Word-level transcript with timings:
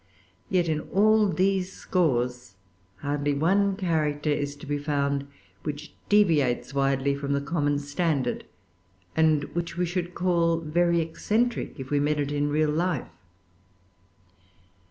Yet 0.49 0.67
in 0.67 0.79
all 0.79 1.27
these 1.29 1.71
scores 1.73 2.55
hardly 3.01 3.35
one 3.35 3.75
character 3.75 4.31
is 4.31 4.55
to 4.55 4.65
be 4.65 4.79
found 4.79 5.27
which 5.61 5.93
deviates 6.09 6.73
widely 6.73 7.13
from 7.13 7.33
the 7.33 7.39
common 7.41 7.77
standard, 7.77 8.45
and 9.15 9.43
which 9.53 9.77
we 9.77 9.85
should 9.85 10.15
call 10.15 10.57
very 10.59 11.01
eccentric 11.01 11.79
if 11.79 11.91
we 11.91 11.99
met 11.99 12.19
it 12.19 12.31
in 12.31 12.49
real 12.49 12.71
life. 12.71 13.11